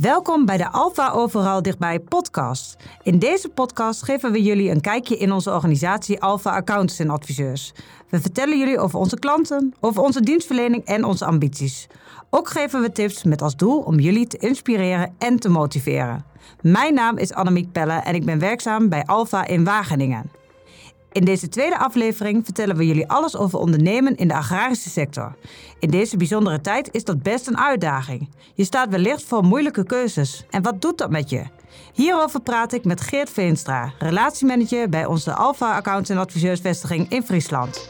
[0.00, 2.76] Welkom bij de Alpha Overal Dichtbij podcast.
[3.02, 7.72] In deze podcast geven we jullie een kijkje in onze organisatie Alpha Accountants en Adviseurs.
[8.08, 11.86] We vertellen jullie over onze klanten, over onze dienstverlening en onze ambities.
[12.30, 16.24] Ook geven we tips met als doel om jullie te inspireren en te motiveren.
[16.60, 20.30] Mijn naam is Annemiek Pelle en ik ben werkzaam bij Alpha in Wageningen.
[21.12, 25.34] In deze tweede aflevering vertellen we jullie alles over ondernemen in de agrarische sector.
[25.78, 28.28] In deze bijzondere tijd is dat best een uitdaging.
[28.54, 30.44] Je staat wellicht voor moeilijke keuzes.
[30.50, 31.44] En wat doet dat met je?
[31.92, 37.88] Hierover praat ik met Geert Veenstra, relatiemanager bij onze Alpha Accounts en Adviseursvestiging in Friesland.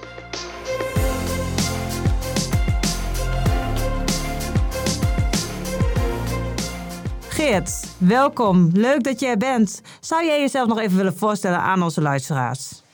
[7.28, 8.70] Geert, welkom.
[8.72, 9.80] Leuk dat je er bent.
[10.00, 12.84] Zou jij jezelf nog even willen voorstellen aan onze luisteraars?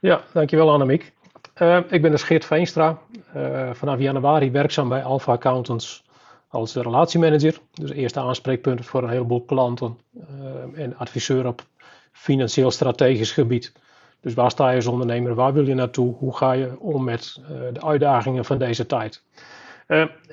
[0.00, 1.12] Ja, dankjewel Annemiek.
[1.62, 2.98] Uh, ik ben dus Geert Veenstra,
[3.36, 6.04] uh, vanaf januari werkzaam bij Alpha Accountants
[6.48, 7.58] als relatiemanager.
[7.72, 11.62] Dus eerste aanspreekpunt voor een heleboel klanten uh, en adviseur op
[12.12, 13.72] financieel strategisch gebied.
[14.20, 17.40] Dus waar sta je als ondernemer, waar wil je naartoe, hoe ga je om met
[17.72, 19.22] de uitdagingen van deze tijd.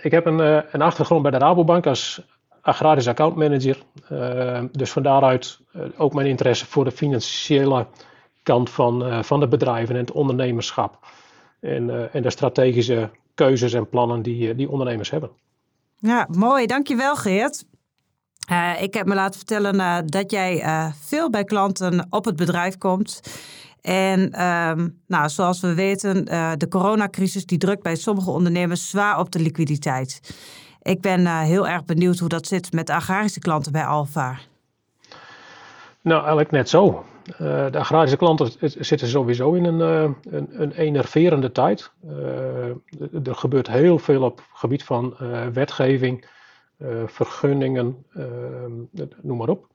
[0.01, 0.39] ik heb een,
[0.71, 2.21] een, achtergrond bij de Rabobank als
[2.61, 3.77] agrarisch accountmanager.
[4.71, 5.59] dus van daaruit
[5.97, 7.85] ook mijn interesse voor de financiële
[8.45, 10.99] kant van, uh, van de bedrijven en het ondernemerschap.
[11.59, 15.29] En, uh, en de strategische keuzes en plannen die, eh, die ondernemers hebben.
[15.99, 16.65] Ja, mooi.
[16.65, 17.65] Dankjewel Geert.
[18.51, 22.35] Uh, ik heb me laten vertellen uh, dat jij uh, veel bij klanten op het
[22.35, 23.21] bedrijf komt.
[23.81, 26.25] En ehm, nou, zoals we weten,
[26.57, 30.35] de coronacrisis die drukt bij sommige ondernemers zwaar op de liquiditeit.
[30.81, 34.37] Ik ben heel erg benieuwd hoe dat zit met de agrarische klanten bij Alfa.
[36.01, 37.05] Nou, eigenlijk net zo.
[37.31, 41.91] Uh, de agrarische klanten zitten sowieso in een, uh, een, een enerverende tijd.
[42.05, 42.65] Uh,
[43.23, 45.15] er gebeurt heel veel op het gebied van
[45.53, 46.25] wetgeving,
[47.05, 48.05] vergunningen,
[49.21, 49.67] noem maar op.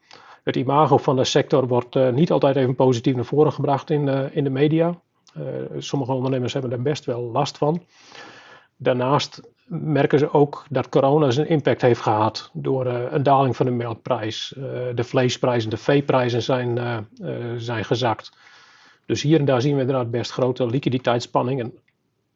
[0.44, 4.44] Het imago van de sector wordt niet altijd even positief naar voren gebracht in, in
[4.44, 5.00] de media.
[5.78, 7.82] sommige ondernemers hebben er best wel last van.
[8.82, 13.66] Daarnaast merken ze ook dat corona zijn impact heeft gehad door uh, een daling van
[13.66, 14.54] de melkprijs.
[14.56, 14.64] Uh,
[14.94, 16.98] de vleesprijzen, de veeprijzen zijn, uh,
[17.56, 18.32] zijn gezakt.
[19.06, 21.72] Dus hier en daar zien we inderdaad best grote liquiditeitsspanningen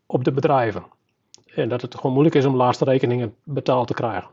[0.06, 0.84] op de bedrijven.
[1.54, 4.30] En dat het gewoon moeilijk is om laatste rekeningen betaald te krijgen.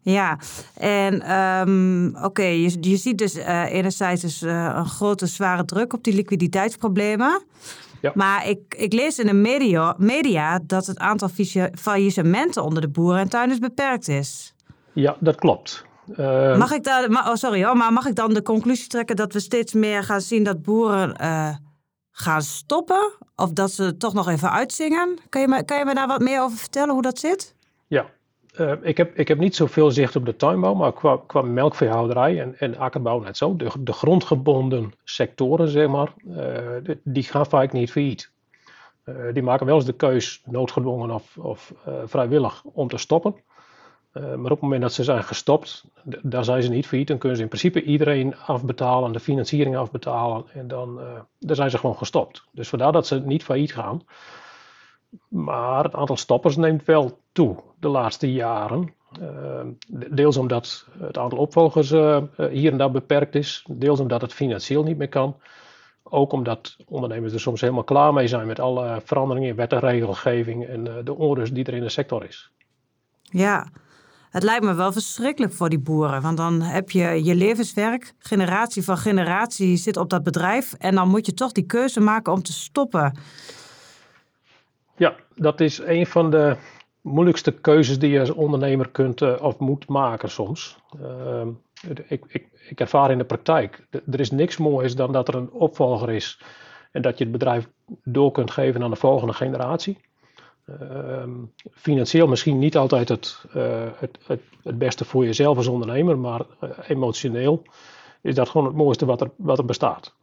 [0.00, 0.38] Ja,
[0.74, 1.32] en
[1.68, 7.42] um, oké, je, je, ziet dus enerzijds dus, een grote zware druk op die liquiditeitsproblemen.
[8.14, 11.28] Maar ik, ik lees in de media, media dat het aantal
[11.74, 14.54] faillissementen onder de boeren en tuinders beperkt is.
[14.92, 15.84] Ja, dat klopt.
[16.16, 19.32] Uh, mag ik daar, oh sorry hoor, maar mag ik dan de conclusie trekken dat
[19.32, 21.54] we steeds meer gaan zien dat boeren uh,
[22.10, 23.12] gaan stoppen?
[23.36, 25.18] Of dat ze toch nog even uitzingen?
[25.28, 27.54] Kan je, me, kan je me daar wat meer over vertellen hoe dat zit?
[27.86, 28.06] Ja,
[28.60, 32.40] uh, ik, heb, ik heb niet zoveel zicht op de tuinbouw, maar qua, qua melkveehouderij
[32.40, 33.56] en, en akkerbouw net zo.
[33.56, 38.32] De, de grondgebonden sectoren, zeg maar, uh, die gaan vaak niet failliet.
[39.04, 41.72] Uh, die maken wel eens de keus, noodgedwongen of, of
[42.04, 43.34] vrijwillig, om te stoppen.
[44.12, 45.84] maar op het moment dat ze zijn gestopt,
[46.22, 47.08] daar zijn ze niet failliet.
[47.08, 50.44] Dan kunnen ze in principe iedereen afbetalen, de financiering afbetalen.
[50.52, 51.00] En dan,
[51.38, 52.44] dan zijn ze gewoon gestopt.
[52.50, 54.02] Dus vandaar dat ze niet failliet gaan.
[55.28, 58.94] Maar het aantal stoppers neemt wel toe de laatste jaren.
[59.20, 59.60] Uh,
[60.10, 64.82] deels omdat het aantal opvolgers uh, hier en daar beperkt is, deels omdat het financieel
[64.82, 65.36] niet meer kan.
[66.02, 69.78] Ook omdat ondernemers er soms helemaal klaar mee zijn met alle veranderingen in wet en
[69.78, 72.50] regelgeving en uh, de onrust die er in de sector is.
[73.22, 73.68] Ja,
[74.34, 76.22] het lijkt me wel verschrikkelijk voor die boeren.
[76.22, 80.72] Want dan heb je je levenswerk, generatie van generatie zit op dat bedrijf.
[80.72, 83.18] En dan moet je toch die keuze maken om te stoppen.
[84.96, 86.56] Ja, dat is een van de
[87.00, 90.78] moeilijkste keuzes die je als ondernemer kunt uh, of moet maken soms.
[91.00, 91.46] Uh,
[92.08, 95.50] ik, ik, ik, ervaar in de praktijk, er is niks moois dan dat er een
[95.50, 96.40] opvolger is
[96.92, 97.68] en dat je het bedrijf
[98.04, 99.98] door kunt geven aan de volgende generatie.
[100.66, 101.24] Uh,
[101.70, 106.40] financieel misschien niet altijd het, uh, het, het, het, beste voor jezelf als ondernemer, maar
[106.40, 107.62] uh, emotioneel
[108.22, 110.14] is dat gewoon het mooiste wat er, wat er bestaat.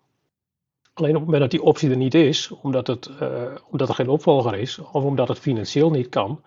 [0.93, 3.29] Alleen op het moment dat die optie er niet is, omdat, het, uh,
[3.69, 6.41] omdat er geen opvolger is, of omdat het financieel niet kan,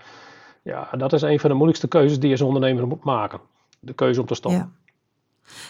[0.63, 3.41] ja, dat is een van de moeilijkste keuzes die je als ondernemer moet maken.
[3.81, 4.61] De keuze om te stoppen.
[4.61, 4.83] Ja.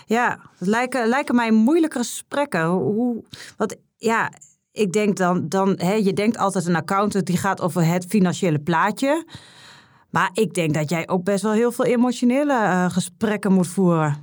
[0.06, 2.66] Ja, het lijken, lijken mij moeilijke gesprekken.
[2.66, 3.24] Hoe,
[3.56, 4.32] wat, ja,
[4.72, 8.58] ik denk dan, dan hè, je denkt altijd een accountant die gaat over het financiële
[8.58, 9.26] plaatje.
[10.10, 14.16] Maar ik denk dat jij ook best wel heel veel emotionele uh, gesprekken moet voeren.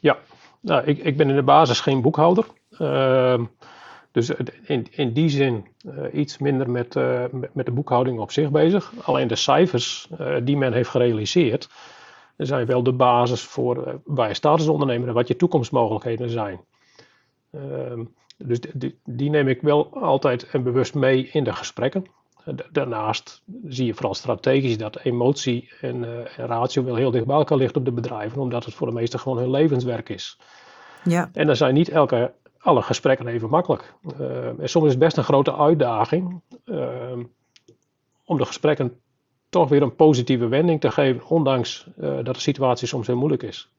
[0.00, 0.16] Ja,
[0.60, 2.46] nou, ik, ik ben in de basis geen boekhouder.
[2.78, 3.40] Uh,
[4.12, 4.30] dus
[4.66, 8.92] in, in die zin uh, iets minder met, uh, met de boekhouding op zich bezig.
[9.02, 11.68] Alleen de cijfers uh, die men heeft gerealiseerd,
[12.36, 16.30] zijn wel de basis voor uh, waar je staat als ondernemer en wat je toekomstmogelijkheden
[16.30, 16.60] zijn.
[17.50, 18.04] Ehm,
[18.36, 22.04] dus die, die, neem ik wel altijd en bewust mee in de gesprekken.
[22.70, 27.58] Daarnaast zie je vooral strategisch dat emotie en, en ratio wel heel dicht bij elkaar
[27.58, 30.38] ligt op de bedrijven, omdat het voor de meesten gewoon hun levenswerk is.
[31.04, 31.30] Ja.
[31.32, 32.32] En dan zijn niet elke,
[32.68, 33.94] alle gesprekken even makkelijk.
[34.20, 37.12] Uh, en soms is het best een grote uitdaging uh,
[38.24, 39.00] om de gesprekken
[39.48, 43.42] toch weer een positieve wending te geven, ondanks uh, dat de situatie soms heel moeilijk
[43.42, 43.70] is.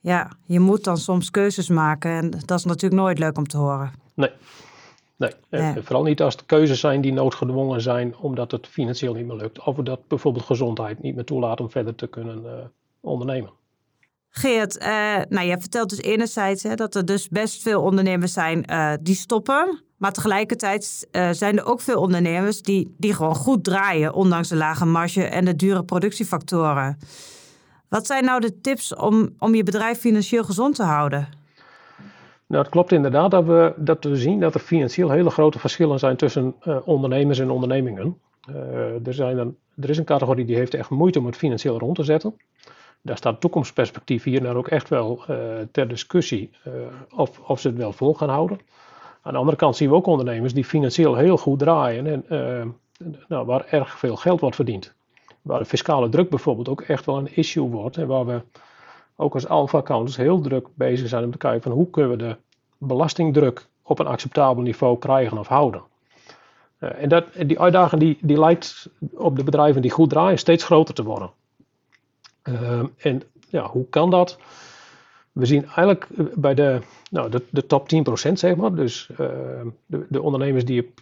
[0.00, 3.56] Ja, je moet dan soms keuzes maken en dat is natuurlijk nooit leuk om te
[3.56, 3.92] horen.
[4.14, 4.30] Nee,
[5.16, 5.32] nee.
[5.50, 9.36] En vooral niet als het keuzes zijn die noodgedwongen zijn omdat het financieel niet meer
[9.36, 9.64] lukt.
[9.64, 12.52] Of dat bijvoorbeeld gezondheid niet meer toelaat om verder te kunnen uh,
[13.00, 13.50] ondernemen.
[14.38, 14.86] Geert, uh,
[15.28, 19.14] nou, je vertelt dus enerzijds hè, dat er dus best veel ondernemers zijn uh, die
[19.14, 19.82] stoppen.
[19.96, 24.56] Maar tegelijkertijd uh, zijn er ook veel ondernemers die, die gewoon goed draaien, ondanks de
[24.56, 26.98] lage marge en de dure productiefactoren.
[27.88, 31.28] Wat zijn nou de tips om, om je bedrijf financieel gezond te houden?
[32.46, 35.98] Nou, het klopt inderdaad dat we, dat we zien dat er financieel hele grote verschillen
[35.98, 36.54] zijn tussen
[36.84, 38.18] ondernemers en ondernemingen.
[39.04, 42.04] er, zijn er is een categorie die heeft echt moeite om het financieel rond te
[42.04, 42.34] zetten
[43.02, 45.36] daar staat toekomstperspectief hier nou ook echt wel uh,
[45.72, 46.72] ter discussie uh,
[47.14, 48.60] of, of ze het wel vol gaan houden.
[49.22, 53.16] Aan de andere kant zien we ook ondernemers die financieel heel goed draaien en uh,
[53.28, 54.94] nou, waar erg veel geld wordt verdiend.
[55.42, 58.42] Waar de fiscale druk bijvoorbeeld ook echt wel een issue wordt en waar we
[59.16, 62.16] ook als alpha accountants heel druk bezig zijn om te kijken van hoe kunnen we
[62.16, 62.36] de
[62.78, 65.82] belastingdruk op een acceptabel niveau krijgen of houden.
[66.78, 70.94] en dat, die uitdaging die, die lijkt op de bedrijven die goed draaien steeds groter
[70.94, 71.30] te worden.
[72.54, 74.38] Ehm, en ja, hoe kan dat?
[75.32, 76.80] We zien eigenlijk eh, bij de,
[77.10, 77.88] nou, de, de top
[78.28, 80.94] 10%, zeg maar, dus ehm, de, de, ondernemers die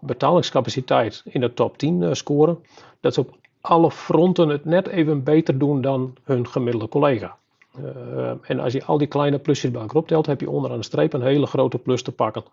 [0.00, 2.58] betalingscapaciteit in de top 10 uh, eh, scoren,
[3.00, 7.36] dat ze op alle fronten het net even beter doen dan hun gemiddelde collega.
[7.76, 10.84] Ehm, en als je al die kleine plusjes bij elkaar optelt, heb je onderaan de
[10.84, 12.44] streep een hele grote plus te pakken.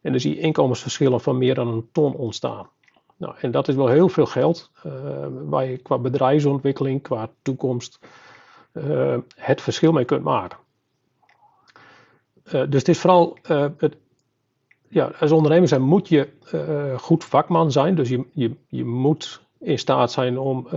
[0.00, 2.68] En dan zie je inkomensverschillen van meer dan een ton ontstaan.
[3.16, 4.92] Nou, en dat is wel heel veel geld uh,
[5.30, 7.98] waar je qua bedrijfsontwikkeling, qua toekomst,
[8.72, 10.58] uh, het verschil mee kunt maken.
[12.46, 13.38] Uh, dus het is vooral,
[13.76, 13.96] het,
[14.88, 16.28] ja, als ondernemer zijn moet je
[16.96, 17.94] goed vakman zijn.
[17.94, 20.68] Dus je, je, je moet in staat zijn om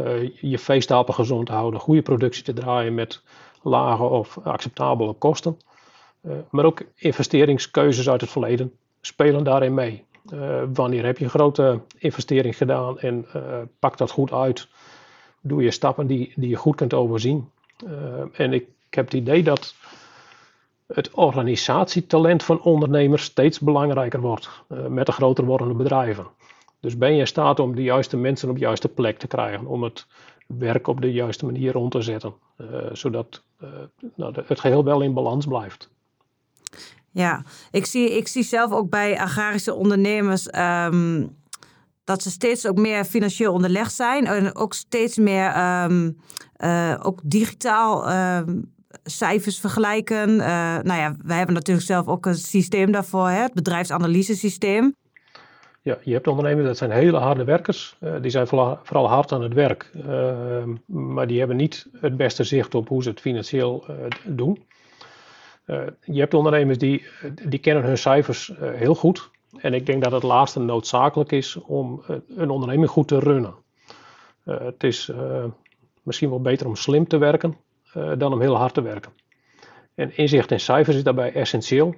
[0.42, 3.24] je veestapel gezond te houden, goede productie te draaien met
[3.62, 5.58] lage of acceptabele kosten.
[6.50, 10.06] maar ook investeringskeuzes uit het verleden spelen daarin mee.
[10.34, 14.68] Uh, wanneer heb je een grote investering gedaan en uh, pak dat goed uit?
[15.42, 17.50] Doe je stappen die, die je goed kunt overzien.
[17.86, 17.92] Uh,
[18.32, 19.76] en ik, ik, heb het idee dat
[20.88, 24.50] het organisatietalent van ondernemers steeds belangrijker wordt
[24.90, 26.28] met de groter wordende bedrijven.
[26.80, 29.66] Dus ben je in staat om de juiste mensen op de juiste plek te krijgen,
[29.66, 30.08] om het
[30.48, 32.34] werk op de juiste manier rond te zetten,
[32.92, 33.44] zodat
[34.16, 35.90] nou, het geheel wel in balans blijft.
[37.18, 41.28] Ja, ik zie, ik zie zelf ook bij agrarische ondernemers ehm,
[42.04, 44.26] dat ze steeds ook meer financieel onderlegd zijn.
[44.26, 46.18] En ook steeds meer um,
[46.58, 48.74] uh, ook digitaal um,
[49.04, 50.30] cijfers vergelijken.
[50.30, 50.46] Uh,
[50.84, 54.96] nou ja, wij hebben natuurlijk zelf ook een systeem daarvoor, hè, het bedrijfsanalysesysteem.
[55.82, 57.98] Ja, je hebt ondernemers dat zijn hele harde werkers.
[58.02, 59.92] Uh, die zijn vooral, hard aan het werk.
[60.86, 63.86] maar die hebben niet het beste zicht op hoe ze het financieel
[64.26, 64.66] doen.
[65.68, 67.06] Uh, je hebt ondernemers die,
[67.48, 69.30] die kennen hun cijfers uh, heel goed.
[69.58, 73.56] En ik denk dat het laatste noodzakelijk is om uh, een onderneming goed te runnen.
[74.44, 75.12] het is
[76.04, 77.58] misschien wel beter om slim te werken
[78.18, 79.12] dan om heel hard te werken.
[79.96, 81.96] En inzicht in cijfers is daarbij essentieel.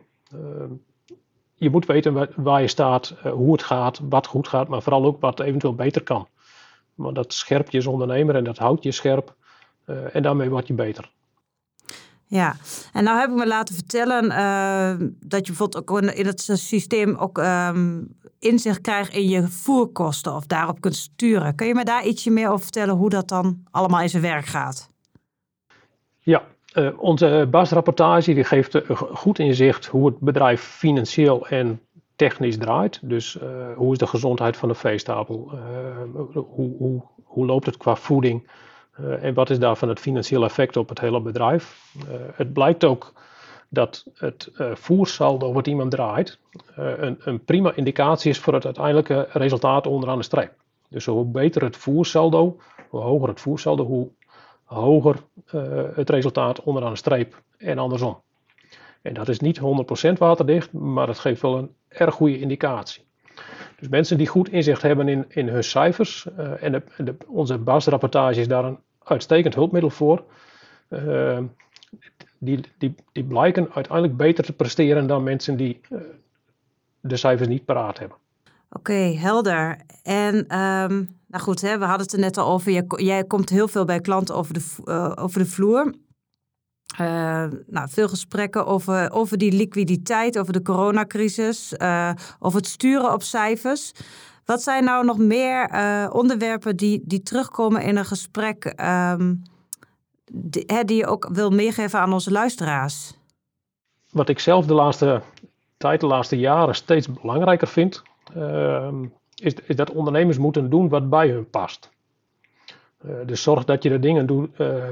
[1.55, 5.05] je moet weten waar, waar je staat, hoe het gaat, wat goed gaat, maar vooral
[5.05, 6.27] ook wat eventueel beter kan.
[6.95, 9.35] Want dat scherpt je als ondernemer en dat houdt je scherp.
[9.85, 11.11] en daarmee word je beter.
[12.31, 12.55] Ja,
[12.93, 17.15] en nou heb ik me laten vertellen uh, dat je bijvoorbeeld ook in het systeem
[17.15, 21.55] ook um, inzicht krijgt in je voerkosten of daarop kunt sturen.
[21.55, 24.45] Kun je me daar ietsje meer over vertellen hoe dat dan allemaal in zijn werk
[24.45, 24.89] gaat?
[26.19, 26.43] Ja,
[26.73, 31.81] uh, onze basisrapportage die geeft uh, goed inzicht hoe het bedrijf financieel en
[32.15, 32.99] technisch draait.
[33.01, 33.37] Dus
[33.75, 35.51] hoe is de gezondheid van de veestapel?
[36.33, 38.49] hoe, hoe, hoe loopt het qua voeding?
[39.01, 41.93] Uh, en wat is daarvan het financiële effect op het hele bedrijf?
[41.97, 42.03] Uh,
[42.33, 43.13] het blijkt ook
[43.69, 46.39] dat het uh, voersaldo wat iemand draait
[46.75, 50.53] een, een, prima indicatie is voor het uiteindelijke resultaat onderaan de streep.
[50.89, 52.57] Dus hoe beter het voersaldo,
[52.89, 54.09] hoe hoger het voersaldo, hoe
[54.63, 55.15] hoger
[55.95, 58.21] het resultaat onderaan de streep en andersom.
[59.01, 59.63] En dat is niet 100%
[60.17, 63.03] waterdicht, maar dat geeft wel een erg goede indicatie.
[63.79, 66.27] Dus mensen die goed inzicht hebben in, in hun cijfers,
[66.59, 68.79] en, de, onze basisrapportage is daar een
[69.09, 70.23] uitstekend hulpmiddel voor.
[72.37, 75.81] die, die, die blijken uiteindelijk beter te presteren dan mensen die
[76.99, 78.17] de cijfers niet paraat hebben.
[78.71, 79.77] Oké, helder.
[80.03, 82.71] En um, nou goed, hè, we hadden het er net al over.
[82.71, 85.93] Jij, jij komt heel veel bij klanten over de, uh, over de vloer.
[87.01, 93.13] Uh, nou, veel gesprekken over, over die liquiditeit, over de coronacrisis, uh, over het sturen
[93.13, 93.93] op cijfers.
[94.49, 95.69] Wat zijn nou nog meer
[96.13, 98.73] onderwerpen die, die terugkomen in een gesprek
[99.11, 99.41] um,
[100.31, 103.13] die, hè, die je ook wil meegeven aan onze luisteraars?
[104.11, 105.21] Wat ik zelf de laatste
[105.77, 108.03] tijd, de laatste jaren steeds belangrijker vind,
[108.35, 111.89] Ehm, is, is dat ondernemers moeten doen wat bij hun past.
[113.25, 114.83] Dus zorg dat je de dingen doet uh,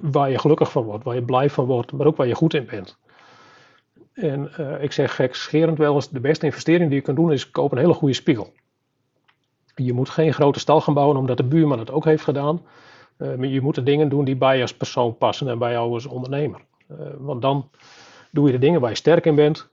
[0.00, 2.54] waar je gelukkig van wordt, waar je blij van wordt, maar ook waar je goed
[2.54, 2.98] in bent.
[4.12, 4.50] En
[4.80, 7.82] ik zeg gekscherend wel eens, de beste investering die je kunt doen is kopen een
[7.82, 8.52] hele goede spiegel.
[9.76, 12.60] Je moet geen grote stal gaan bouwen omdat de buurman het ook heeft gedaan.
[13.16, 15.92] maar je moet de dingen doen die bij je als persoon passen en bij jou
[15.92, 16.60] als ondernemer.
[17.18, 17.68] want dan
[18.30, 19.68] doe je de dingen waar je sterk in bent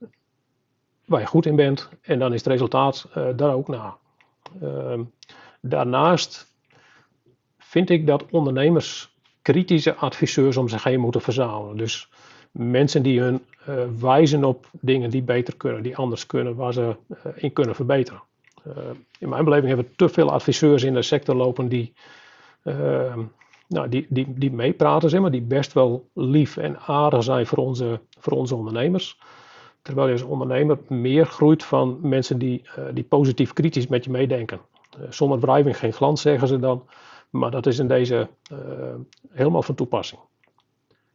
[1.04, 1.88] waar je goed in bent.
[2.02, 3.96] En dan is het resultaat uh, daar ook na.
[4.62, 5.00] Uh,
[5.60, 6.52] daarnaast
[7.58, 11.76] vind ik dat ondernemers kritische adviseurs om zich heen moeten verzamelen.
[11.76, 12.10] Dus
[12.50, 13.44] mensen die hun
[13.98, 16.96] wijzen op dingen die beter kunnen, die anders kunnen, waar ze
[17.34, 18.22] in kunnen verbeteren.
[19.18, 21.92] In mijn beleving hebben we te veel adviseurs in de sector lopen die,
[22.62, 23.22] ehm,
[23.68, 27.58] nou, die, die, die meepraten, zeg maar, die best wel lief en aardig zijn voor
[27.58, 29.20] onze, voor onze ondernemers.
[29.82, 34.10] Terwijl je als ondernemer meer groeit van mensen die, uh, die positief kritisch met je
[34.10, 34.60] meedenken.
[35.08, 36.84] Zonder wrijving geen glans, zeggen ze dan.
[37.30, 38.28] Maar dat is in deze
[39.30, 40.20] helemaal van toepassing.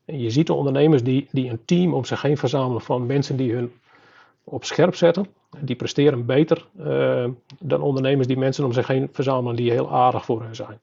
[0.05, 3.37] En je ziet de ondernemers die, die een team om zich heen verzamelen van mensen
[3.37, 3.71] die hun
[4.43, 5.27] op scherp zetten.
[5.59, 6.67] Die presteren beter
[7.59, 10.79] dan ondernemers die mensen om zich heen verzamelen die heel aardig voor hen zijn.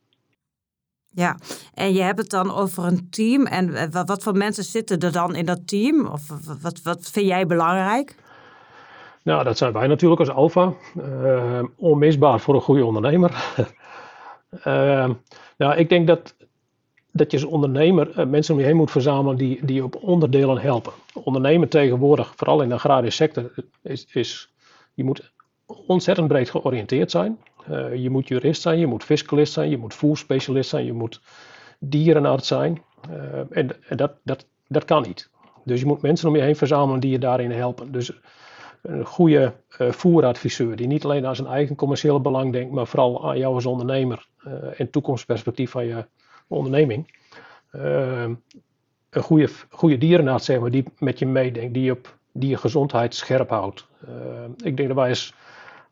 [1.16, 1.37] Ja,
[1.75, 3.46] en je hebt het dan over een team.
[3.46, 6.06] En eh, wat voor mensen zitten er dan in dat team?
[6.06, 6.28] Of
[6.62, 8.16] wat, wat vind jij belangrijk?
[9.23, 10.73] Nou, dat zijn wij natuurlijk als Alfa.
[10.96, 13.54] Uh, onmisbaar voor een goede ondernemer.
[14.66, 15.11] uh,
[15.58, 16.35] nou, ik denk dat,
[17.12, 20.92] dat je als ondernemer mensen om je heen moet verzamelen die, die op onderdelen helpen.
[21.14, 23.50] Ondernemen tegenwoordig, vooral in de agrarische sector,
[23.82, 24.52] is, is
[24.96, 25.32] je moet
[25.66, 27.38] ontzettend breed georiënteerd zijn.
[27.70, 31.20] Uh, je moet jurist zijn, je moet fiscalist zijn, je moet voerspecialist zijn, je moet
[31.78, 32.82] dierenarts zijn.
[33.50, 35.30] En, en dat, dat, dat kan niet.
[35.64, 37.92] Dus je moet mensen om je heen verzamelen die je daarin helpen.
[37.92, 38.12] Dus
[38.82, 43.28] een goede uh, voeradviseur die niet alleen aan zijn eigen commerciële belang denkt, maar vooral
[43.28, 44.28] aan jou als ondernemer
[44.76, 46.06] en toekomstperspectief van je
[46.46, 47.14] onderneming.
[49.10, 53.14] een goede, goede dierenarts, zeg maar, die met je meedenkt, die, op, die je gezondheid
[53.14, 53.87] scherp houdt.
[54.57, 55.35] ik denk dat wij als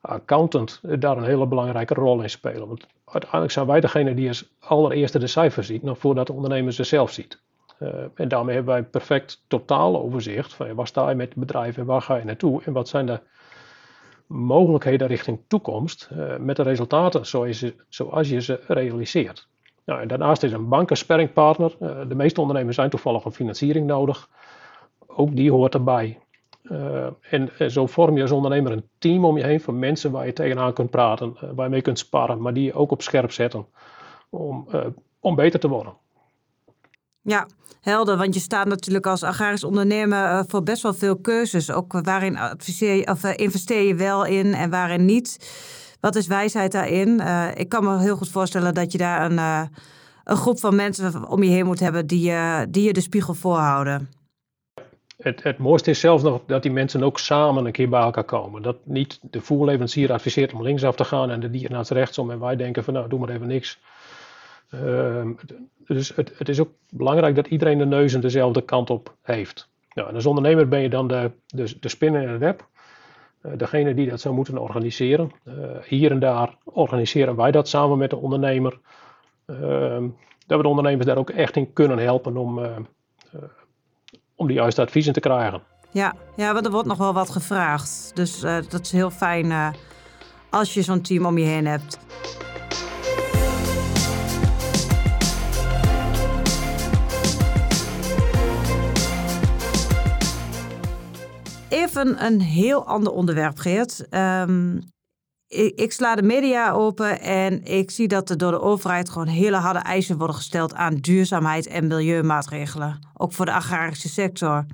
[0.01, 2.69] accountant daar een hele belangrijke rol in spelen.
[2.69, 6.73] Want uiteindelijk zijn wij degene die als allereerste de cijfers ziet, nog voordat de ondernemer
[6.73, 7.43] ze zelf ziet.
[7.79, 11.39] Uh, en daarmee hebben wij een perfect totaal overzicht van waar sta je met het
[11.39, 13.21] bedrijf en waar ga je naartoe en wat zijn de
[14.27, 19.49] mogelijkheden richting toekomst uh, met de resultaten zoals je, zoals je ze realiseert.
[19.85, 21.77] Nou, en daarnaast is een bank een sparringpartner.
[21.81, 24.29] Uh, de meeste ondernemers zijn toevallig een financiering nodig.
[25.07, 26.19] Ook die hoort erbij.
[26.71, 30.27] Uh, en, zo vorm je als ondernemer een team om je heen van mensen waar
[30.27, 33.03] je tegenaan kunt praten, uh, waar je mee kunt sparren, maar die je ook op
[33.03, 33.67] scherp zetten
[34.31, 34.81] om, uh,
[35.21, 35.93] om beter te worden.
[37.21, 37.47] Ja,
[37.81, 38.17] helder.
[38.17, 41.71] Want je staat natuurlijk als agrarisch ondernemer voor best wel veel keuzes.
[41.71, 45.39] Ook waarin adviseer je, of, investeer je wel in en waarin niet.
[46.01, 47.21] Wat is wijsheid daarin?
[47.55, 49.69] ik kan me heel goed voorstellen dat je daar een,
[50.25, 52.31] een groep van mensen om je heen moet hebben die
[52.71, 54.09] je de spiegel voorhouden
[55.25, 58.25] het, het mooiste is zelfs nog dat die mensen ook samen een keer bij elkaar
[58.25, 58.63] komen.
[58.63, 62.57] Dat niet de voerleverancier adviseert om linksaf te gaan en de dierenarts rechtsom en wij
[62.57, 63.81] denken van nou doe maar even niks.
[64.75, 65.27] Uh,
[65.87, 69.69] dus het, het, is ook belangrijk dat iedereen de neuzen dezelfde kant op heeft.
[69.95, 72.69] Nou, en als ondernemer ben je dan de, de, de spin in het web.
[73.43, 75.31] Uh, degene die dat zou moeten organiseren.
[75.45, 75.55] Uh,
[75.85, 78.79] hier en daar organiseren wij dat samen met de ondernemer.
[79.47, 80.09] Ehm,
[80.47, 82.77] dat we de ondernemers daar ook echt in kunnen helpen om eh,
[84.37, 85.63] om de juiste adviezen te krijgen.
[85.91, 88.11] Ja, ja want er wordt nog wel wat gevraagd.
[88.15, 89.69] Dus uh, dat is heel fijn uh,
[90.51, 91.99] als je zo'n team om je heen hebt.
[101.69, 104.07] Even een heel ander onderwerp, Geert.
[104.11, 104.81] Um,
[105.55, 109.27] ik, ik, sla de media open en ik zie dat er door de overheid gewoon
[109.27, 112.99] hele harde eisen worden gesteld aan duurzaamheid en milieumaatregelen.
[113.15, 114.67] Ook voor de agrarische sector.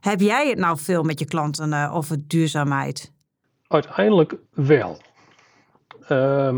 [0.00, 3.12] Heb jij het nou veel met je klanten uh, over duurzaamheid?
[3.68, 5.00] Uiteindelijk wel.
[6.02, 6.56] Uh,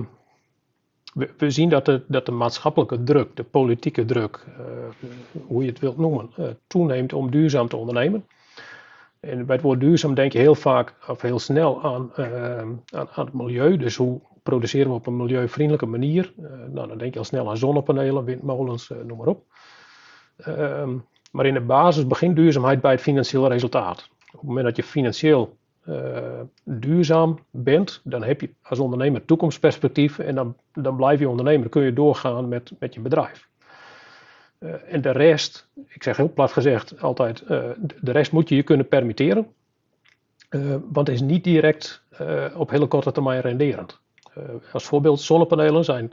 [1.14, 4.46] we, zien dat de, dat de maatschappelijke druk, de politieke druk,
[5.46, 6.30] hoe je het wilt noemen,
[6.66, 8.26] toeneemt om duurzaam te ondernemen.
[9.26, 13.24] En bij het woord duurzaam denk je heel vaak of heel snel aan, aan, aan,
[13.24, 13.76] het milieu.
[13.76, 16.32] Dus hoe produceren we op een milieuvriendelijke manier?
[16.72, 19.44] nou, dan denk je al snel aan zonnepanelen, windmolens, noem maar op.
[20.36, 20.96] Ehm,
[21.30, 24.08] maar in de basis begint duurzaamheid bij het financiële resultaat.
[24.26, 25.56] Op het moment dat je financieel
[25.88, 31.60] uh, duurzaam bent, dan heb je als ondernemer toekomstperspectief en dan, dan blijf je ondernemer,
[31.60, 33.48] dan kun je doorgaan met, met je bedrijf.
[34.64, 37.48] Uh, en de rest, ik zeg heel plat gezegd altijd, uh,
[38.00, 39.46] de rest moet je je kunnen permitteren,
[40.90, 42.02] want het is niet direct
[42.56, 44.00] op hele korte termijn renderend.
[44.72, 46.12] als voorbeeld, zonnepanelen zijn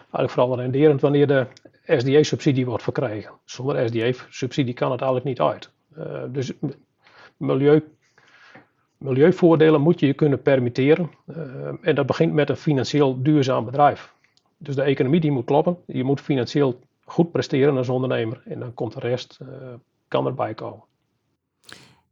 [0.00, 1.46] eigenlijk vooral renderend wanneer de
[1.86, 3.32] SDA-subsidie wordt verkregen.
[3.44, 5.70] Zonder SDA-subsidie kan het eigenlijk niet uit.
[6.32, 6.52] dus
[7.36, 7.82] milieu
[8.98, 11.10] milieuvoordelen moet je je kunnen permitteren.
[11.82, 14.14] En dat begint met een financieel duurzaam bedrijf.
[14.56, 15.76] Dus de economie die moet kloppen.
[15.86, 18.42] Je moet financieel goed presteren als ondernemer.
[18.44, 19.48] En dan komt de rest, uh,
[20.08, 20.82] kan erbij komen.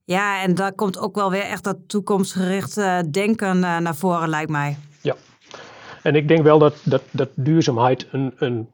[0.04, 2.74] Ja, en daar komt ook wel weer echt dat toekomstgericht
[3.12, 4.76] denken naar voren, lijkt mij.
[5.02, 5.14] Ja,
[6.02, 8.68] en ik denk wel dat, dat, dat duurzaamheid een, een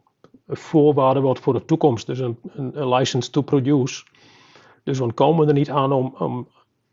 [0.48, 2.06] voorwaarde wordt voor de toekomst.
[2.06, 4.04] Dus een, een, een license to produce.
[4.82, 6.48] Dus we komen er niet aan om, om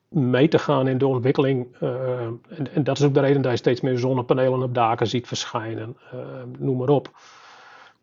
[0.09, 1.67] mee te gaan in de ontwikkeling.
[1.81, 5.07] Uh, en, en, dat is ook de reden dat je steeds meer zonnepanelen op daken
[5.07, 5.97] ziet verschijnen,
[6.57, 7.11] noem maar op.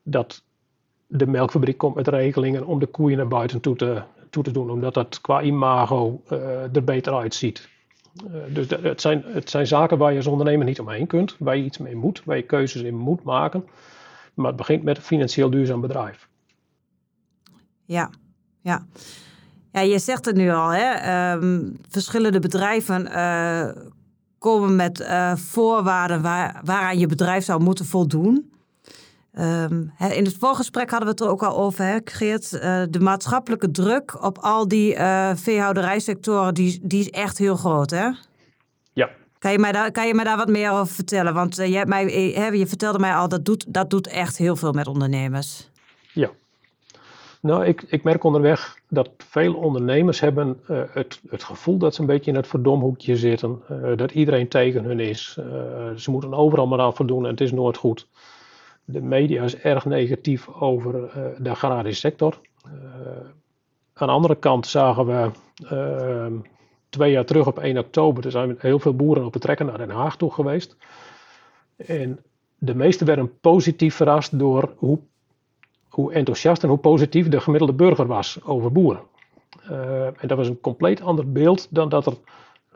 [0.02, 0.42] Dat
[1.09, 4.71] de melkfabriek komt met regelingen om de koeien naar buiten toe te, toe te doen,
[4.71, 7.69] omdat dat qua imago uh, er beter uitziet.
[8.49, 11.57] dus dat, het, zijn, het zijn zaken waar je als ondernemer niet omheen kunt, waar
[11.57, 13.65] je iets mee moet, waar je keuzes in moet maken.
[14.35, 16.29] Maar het begint met een financieel duurzaam bedrijf.
[17.85, 18.11] Ja,
[18.61, 18.87] ja.
[19.73, 20.91] Ja, je zegt het nu al, hè?
[20.93, 23.69] Ehm, verschillende bedrijven uh,
[24.38, 28.58] komen met voorwaarden waar, waaraan je bedrijf zou moeten voldoen.
[29.40, 32.52] Um, hè, in het voorgesprek hadden we het er ook al over, hè, Geert.
[32.52, 34.97] Uh, de maatschappelijke druk op al die
[35.35, 38.08] veehouderijsectoren, die, die is echt heel groot, hè?
[38.93, 39.10] Ja.
[39.39, 41.34] Kan je mij daar, kan je mij daar wat meer over vertellen?
[41.34, 44.73] Want je, hebt mij, je vertelde mij al, dat doet, dat doet echt heel veel
[44.73, 45.71] met ondernemers.
[46.13, 46.30] Ja,
[47.41, 50.60] nou, ik, ik merk onderweg dat veel ondernemers hebben
[50.93, 53.63] het, het gevoel dat ze een beetje in het verdomhoekje zitten.
[53.97, 55.39] Dat iedereen tegen hun is.
[55.97, 58.06] Ze moeten overal maar aan voldoen en het is nooit goed.
[58.91, 60.93] De media is erg negatief over
[61.39, 62.41] de agrarische sector.
[63.95, 65.31] aan de andere kant zagen we
[65.67, 66.33] ehm,
[66.89, 69.79] twee jaar terug op 1 oktober, er zijn heel veel boeren op het trekken naar
[69.79, 70.77] Den Haag toe geweest.
[71.77, 72.19] En
[72.59, 74.99] de meesten werden positief verrast door hoe
[75.89, 79.03] hoe enthousiast en hoe positief de gemiddelde burger was over boeren.
[79.71, 82.15] Uh, en dat was een compleet ander beeld dan dat er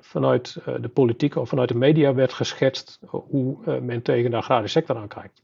[0.01, 4.97] vanuit de politiek of vanuit de media werd geschetst hoe men tegen de agrarische sector
[4.97, 5.43] aankijkt.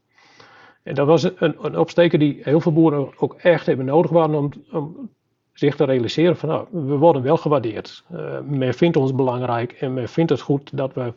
[0.83, 4.35] En dat was een, een opsteken die heel veel boeren ook echt hebben nodig waren
[4.35, 5.09] om, om
[5.53, 8.03] zich te realiseren van nou, we worden wel gewaardeerd.
[8.43, 11.13] men vindt ons belangrijk en men vindt het goed dat we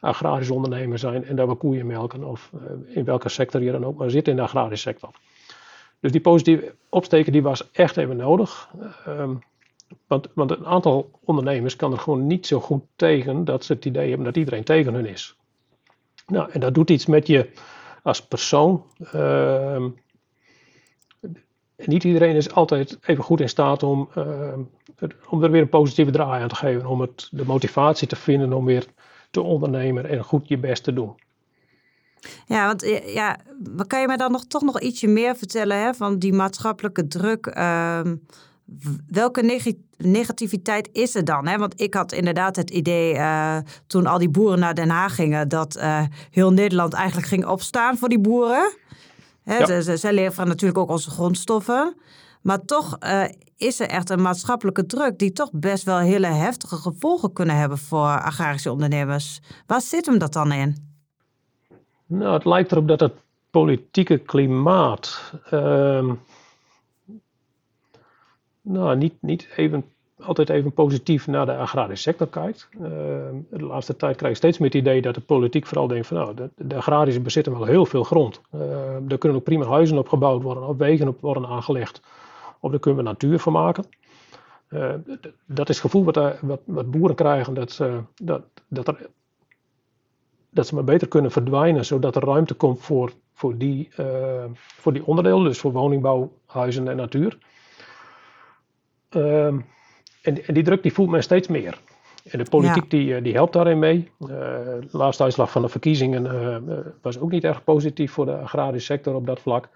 [0.00, 2.50] agrarisch ondernemer zijn en dat we koeien melken of
[2.86, 5.10] in welke sector je dan ook maar zit in de agrarische sector.
[6.00, 8.70] Dus die positieve opsteken die was echt even nodig.
[9.08, 9.42] Um,
[10.06, 13.84] want, want een aantal ondernemers kan er gewoon niet zo goed tegen dat ze het
[13.84, 15.36] idee hebben dat iedereen tegen hun is.
[16.26, 17.50] Nou, en dat doet iets met je
[18.04, 18.84] als persoon.
[19.14, 19.86] Uh,
[21.76, 24.52] niet iedereen is altijd even goed in staat om, uh,
[25.28, 26.86] om er weer een positieve draai aan te geven.
[26.86, 28.86] Om het, de motivatie te vinden om weer
[29.30, 31.14] te ondernemen en goed je best te doen.
[32.46, 33.38] Ja, want ja,
[33.86, 37.46] kan je mij dan nog, toch nog ietsje meer vertellen hè, van die maatschappelijke druk?
[37.46, 38.16] Ehm,
[39.06, 41.46] welke negativiteit is er dan?
[41.46, 41.58] Hè?
[41.58, 45.48] Want ik had inderdaad het idee uh, toen al die boeren naar Den Haag gingen,
[45.48, 48.72] dat uh, heel Nederland eigenlijk ging opstaan voor die boeren.
[49.42, 49.80] Hè, ja.
[49.80, 51.96] ze, zij leveren natuurlijk ook onze grondstoffen.
[52.42, 53.24] Maar toch uh,
[53.56, 57.78] is er echt een maatschappelijke druk die toch best wel hele heftige gevolgen kunnen hebben
[57.78, 59.40] voor agrarische ondernemers.
[59.66, 60.96] Waar zit hem dat dan in?
[62.06, 63.12] Nou, het lijkt erop dat het
[63.50, 66.12] politieke klimaat uh,
[68.64, 69.84] nou, niet, niet even,
[70.20, 72.68] altijd even positief naar de agrarische sector kijkt.
[72.72, 72.80] Uh,
[73.50, 76.16] de laatste tijd krijg ik steeds meer het idee dat de politiek vooral denkt van
[76.16, 78.40] nou, de, de agrarische bezitten wel heel veel grond.
[78.54, 78.60] Uh,
[79.10, 82.02] er kunnen ook prima huizen op gebouwd worden, of wegen op worden aangelegd,
[82.60, 83.84] of daar kunnen we natuur van maken.
[84.70, 84.94] Uh,
[85.46, 87.82] dat is het gevoel wat, wat, wat boeren krijgen, dat,
[88.14, 88.96] dat, dat
[90.50, 93.88] dat ze maar beter kunnen verdwijnen, zodat er ruimte komt voor, voor, die,
[94.54, 97.38] voor die onderdelen, dus voor woningbouw, huizen en natuur.
[99.14, 99.62] Uh, en,
[100.22, 101.78] en, die druk die voelt men steeds meer.
[102.30, 104.10] En de politiek die, die helpt daarin mee.
[104.18, 109.14] de laatste uitslag van de verkiezingen was ook niet erg positief voor de agrarische sector
[109.14, 109.68] op dat vlak.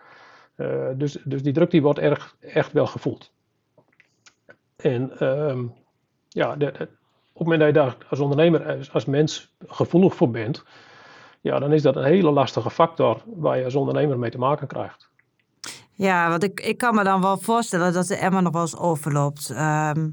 [0.96, 3.32] dus, dus die druk die wordt erg, echt wel gevoeld.
[4.76, 5.64] En ehm,
[6.28, 10.64] ja, de, op het moment dat je daar als ondernemer, als, mens gevoelig voor bent,
[11.40, 14.66] ja, dan is dat een hele lastige factor waar je als ondernemer mee te maken
[14.66, 15.07] krijgt.
[15.98, 18.76] Ja, want ik, ik kan me dan wel voorstellen dat de emmer nog wel eens
[18.76, 19.50] overloopt.
[19.50, 20.10] Ehm,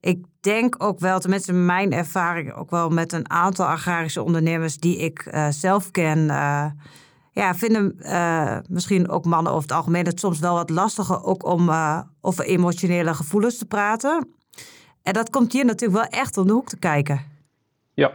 [0.00, 4.98] ik denk ook wel, tenminste mijn ervaring, ook wel met een aantal agrarische ondernemers die
[4.98, 6.18] ik uh, zelf ken.
[6.18, 6.66] Uh,
[7.30, 11.44] ja, vinden uh, misschien ook mannen over het algemeen het soms wel wat lastiger ook
[11.44, 11.70] om
[12.20, 14.28] over emotionele gevoelens te praten.
[15.02, 17.20] En dat komt hier natuurlijk wel echt om de hoek te kijken.
[17.94, 18.12] Ja.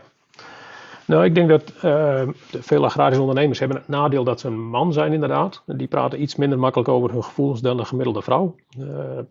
[1.11, 4.93] Nou, ik denk dat uh, veel agrarische ondernemers hebben het nadeel dat ze een man
[4.93, 5.63] zijn inderdaad.
[5.65, 8.55] Die praten iets minder makkelijk over hun gevoelens dan de gemiddelde vrouw.
[8.79, 8.87] Uh,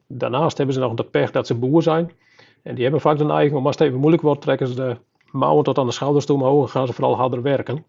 [0.06, 2.10] daarnaast hebben ze nog de pech dat ze boer zijn.
[2.62, 4.96] En die hebben vaak de neiging om als het even moeilijk wordt, trekken ze de
[5.30, 7.84] mouwen tot aan de schouders toe omhoog en gaan ze vooral harder werken.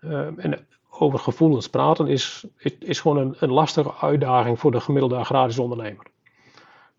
[0.00, 2.44] Uh, en over gevoelens praten is,
[2.78, 6.06] is, gewoon een, een lastige uitdaging voor de gemiddelde agrarische ondernemer.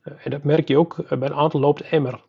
[0.02, 2.22] Eh, en dat merk je ook, eh, bij een aantal loopt emmer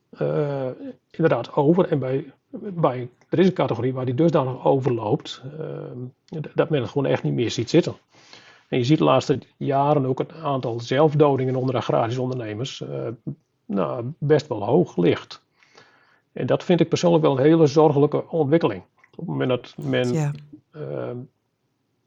[1.10, 1.88] inderdaad over.
[1.88, 6.90] En bij, bij, er is een categorie waar die dusdanig overloopt, uh, dat men het
[6.90, 7.94] gewoon echt niet meer ziet zitten.
[8.68, 13.08] En je ziet de laatste jaren ook een aantal zelfdodingen onder agrarische ondernemers uh,
[13.64, 15.42] nou, best wel hoog ligt.
[16.32, 18.82] En dat vind ik persoonlijk wel een hele zorgelijke ontwikkeling.
[19.10, 20.32] Op het moment dat men, ja.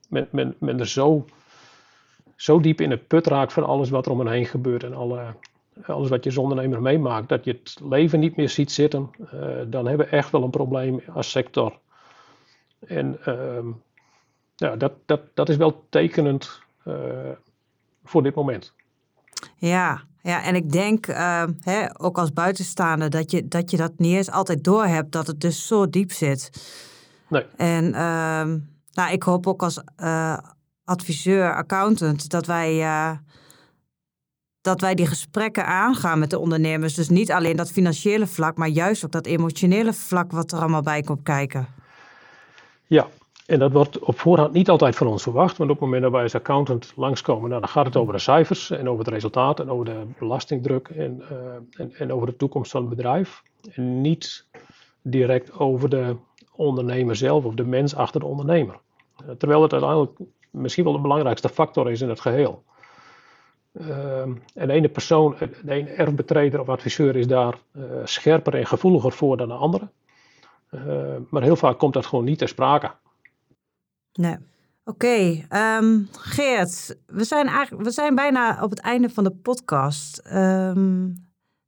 [0.10, 1.26] men, men, men er zo,
[2.36, 4.94] zo diep in het put raakt van alles wat er om hen heen gebeurt en
[4.94, 5.36] alle
[5.84, 9.30] alles wat je als ondernemer meemaakt, dat je het leven niet meer ziet zitten, uh,
[9.68, 11.80] dan hebben we echt wel een probleem als sector.
[12.80, 13.66] En uh,
[14.56, 16.96] ja, dat, dat, dat is wel tekenend uh,
[18.04, 18.74] voor dit moment.
[19.56, 23.92] Ja, ja, en ik denk, uh, hè, ook als buitenstaander, dat je, dat je dat
[23.98, 26.50] niet eens altijd doorhebt, dat het dus zo diep zit.
[27.30, 27.46] Nee.
[27.56, 28.60] En ehm,
[28.92, 29.82] nou, ik hoop ook als
[30.84, 32.82] adviseur, accountant, dat wij
[34.66, 36.94] dat wij die gesprekken aangaan met de ondernemers.
[36.94, 40.82] Dus niet alleen dat financiële vlak, maar juist ook dat emotionele vlak wat er allemaal
[40.82, 41.68] bij komt kijken.
[42.86, 43.08] Ja,
[43.46, 45.58] en dat wordt op voorhand niet altijd van ons verwacht.
[45.58, 48.20] Want op het moment dat wij als accountant langskomen, nou, dan gaat het over de
[48.20, 51.38] cijfers en over het resultaat en over de belastingdruk en, uh,
[51.82, 53.44] en, en over de toekomst van het bedrijf.
[53.74, 54.46] En niet
[55.02, 56.16] direct over de
[56.56, 58.80] ondernemer zelf of de mens achter de ondernemer.
[59.38, 60.20] Terwijl het uiteindelijk
[60.52, 62.64] misschien wel de belangrijkste factor is in het geheel.
[63.80, 68.66] Ehm, en de ene persoon, de ene erfbetreder of adviseur is daar uh, scherper en
[68.66, 69.90] gevoeliger voor dan de andere.
[70.72, 72.92] Uh, maar heel vaak komt dat gewoon niet ter sprake.
[74.14, 74.36] Nee.
[74.84, 79.24] Oké, okay, um, ehm, Geert, we zijn, eigenlijk, we zijn bijna op het einde van
[79.24, 80.22] de podcast.
[80.34, 81.16] Um,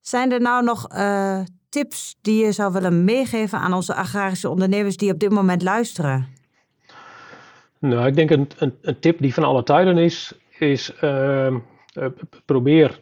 [0.02, 1.40] zijn er nou nog uh,
[1.70, 6.28] tips die je zou willen meegeven aan onze agrarische ondernemers die op dit moment luisteren?
[7.80, 10.94] Nou, ik denk een, een, een tip die van alle tijden is, is
[12.46, 13.02] probeer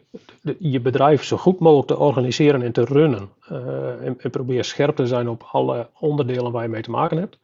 [0.58, 3.28] je bedrijf zo goed mogelijk te organiseren en te runnen.
[3.52, 7.38] Uh, en, probeer scherp te zijn op alle onderdelen waar je mee te maken hebt.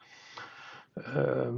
[0.94, 1.54] Ehm,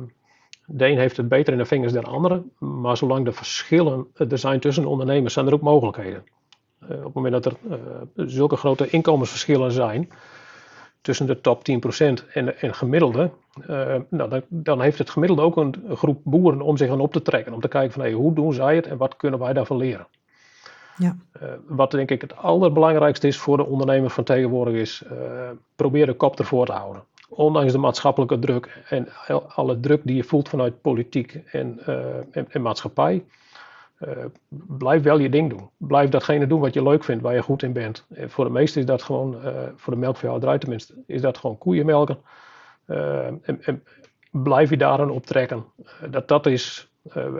[0.66, 4.06] de een heeft het beter in de vingers dan de andere, maar zolang er verschillen
[4.14, 6.24] er zijn tussen ondernemers, zijn er ook mogelijkheden.
[6.82, 7.56] Uh, op het moment dat er
[8.30, 10.08] zulke grote inkomensverschillen zijn,
[11.04, 13.66] tussen de top 10% en, en gemiddelde, uh,
[14.08, 17.22] nou, dan, dan, heeft het gemiddelde ook een, groep boeren om zich aan op te
[17.22, 17.52] trekken.
[17.52, 20.06] Om te kijken van hey, hoe doen zij het en wat kunnen wij daarvan leren.
[20.96, 21.16] Ja.
[21.42, 25.18] Uh, wat denk ik het allerbelangrijkste is voor de ondernemer van tegenwoordig is, uh,
[25.76, 27.02] probeer de kop ervoor te houden.
[27.28, 29.08] Ondanks de maatschappelijke druk en
[29.48, 31.78] alle druk die je voelt vanuit politiek en,
[32.30, 33.24] en, en maatschappij,
[34.00, 34.24] uh,
[34.78, 35.70] blijf wel je ding doen.
[35.76, 38.06] Blijf datgene doen wat je leuk vindt, waar je goed in bent.
[38.14, 41.58] En voor de meesten is dat gewoon, uh, voor de melkveehouderij tenminste, is dat gewoon
[41.58, 42.18] koeienmelken.
[42.86, 43.82] Uh, en,
[44.30, 45.64] blijf je daaraan optrekken.
[46.10, 46.92] dat dat is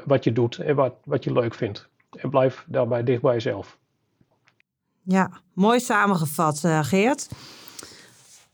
[0.05, 1.89] wat je doet en wat, wat je leuk vindt.
[2.11, 3.79] En blijf daarbij dicht bij jezelf.
[5.03, 7.29] Ja, mooi samengevat, Geert.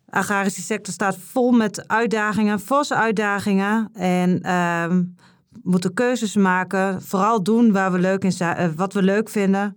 [0.04, 3.90] De agrarische sector staat vol met uitdagingen, forse uitdagingen.
[3.92, 5.02] En ehm,
[5.62, 7.02] moeten keuzes maken.
[7.02, 9.76] Vooral doen waar we leuk in uh, wat we leuk vinden.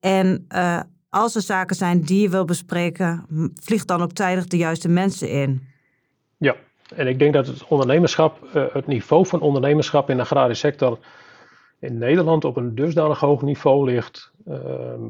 [0.00, 4.56] En uh, als er zaken zijn die je wil bespreken, vlieg dan ook tijdig de
[4.56, 5.62] juiste mensen in.
[6.36, 6.56] Ja,
[6.94, 10.98] en ik denk dat het ondernemerschap, uh, het niveau van ondernemerschap in de agrarische sector
[11.78, 14.32] in Nederland op een dusdanig hoog niveau ligt.
[14.46, 15.02] Ehm,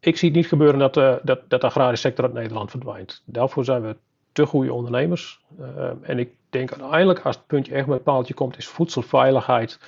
[0.00, 3.22] ik zie het niet gebeuren dat, dat, dat de agrarische sector uit Nederland verdwijnt.
[3.26, 3.96] Daarvoor zijn we
[4.32, 5.40] te goede ondernemers.
[5.60, 9.78] Ehm, en ik denk uiteindelijk, als het puntje echt met het paaltje komt, is voedselveiligheid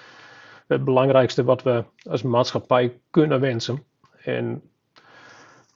[0.66, 3.84] het belangrijkste wat we als maatschappij kunnen wensen.
[4.22, 4.62] En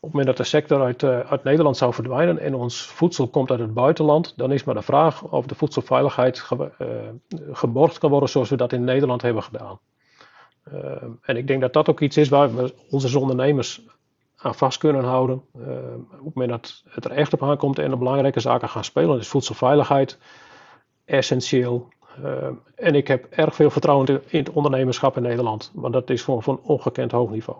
[0.00, 3.50] op het moment dat de sector uit, uit Nederland zou verdwijnen en ons voedsel komt
[3.50, 6.48] uit het buitenland, dan is maar de vraag of de voedselveiligheid
[7.52, 9.78] geborgd kan worden zoals we dat in Nederland hebben gedaan.
[11.22, 13.82] en ik denk dat dat ook iets is waar we onze ondernemers
[14.36, 15.42] aan vast kunnen houden.
[16.12, 19.18] op het moment dat het er echt op aankomt en de belangrijke zaken gaan spelen,
[19.18, 20.18] is voedselveiligheid
[21.08, 21.88] essentieel.
[22.24, 25.70] Uh, en ik heb erg veel vertrouwen in het ondernemerschap in Nederland.
[25.74, 27.58] Want dat is gewoon van een ongekend hoog niveau.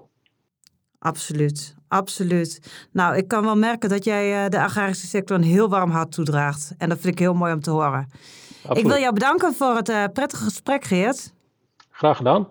[0.99, 2.87] Absoluut, absoluut.
[2.93, 6.13] Nou, ik kan wel merken dat jij uh, de agrarische sector een heel warm hart
[6.13, 6.75] toedraagt.
[6.79, 8.09] En dat vind ik heel mooi om te horen.
[8.57, 8.79] Absoluut.
[8.79, 11.33] Ik wil jou bedanken voor het uh, prettige gesprek, Geert.
[11.91, 12.49] Graag gedaan.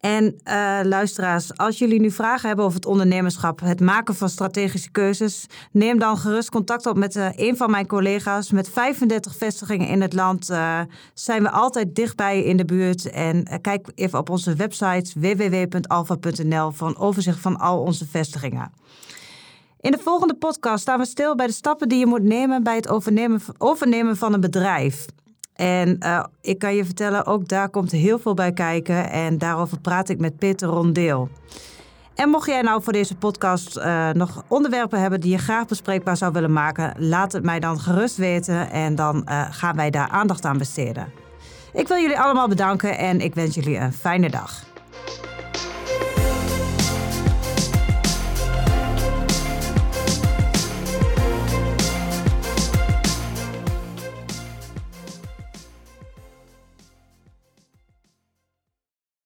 [0.00, 4.90] En uh, luisteraars, als jullie nu vragen hebben over het ondernemerschap, het maken van strategische
[4.90, 8.50] keuzes, neem dan gerust contact op met uh, een van mijn collega's.
[8.50, 10.80] Met 35 vestigingen in het land uh,
[11.14, 13.10] zijn we altijd dichtbij in de buurt.
[13.10, 18.72] En kijk even op onze website www.alfa.nl voor een overzicht van al onze vestigingen.
[19.80, 22.76] In de volgende podcast staan we stil bij de stappen die je moet nemen bij
[22.76, 25.06] het overnemen, overnemen van een bedrijf.
[25.58, 29.10] En uh, ik kan je vertellen, ook daar komt heel veel bij kijken.
[29.10, 31.28] En daarover praat ik met Peter Rondeel.
[32.14, 36.16] En mocht jij nou voor deze podcast uh, nog onderwerpen hebben die je graag bespreekbaar
[36.16, 40.08] zou willen maken, laat het mij dan gerust weten en dan uh, gaan wij daar
[40.08, 41.12] aandacht aan besteden.
[41.72, 44.64] Ik wil jullie allemaal bedanken en ik wens jullie een fijne dag.